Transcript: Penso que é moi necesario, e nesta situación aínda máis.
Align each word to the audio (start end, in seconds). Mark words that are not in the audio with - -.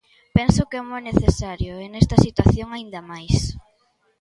Penso 0.37 0.61
que 0.69 0.77
é 0.81 0.83
moi 0.89 1.01
necesario, 1.09 1.73
e 1.83 1.85
nesta 1.89 2.17
situación 2.25 2.67
aínda 2.71 2.99
máis. 3.11 3.35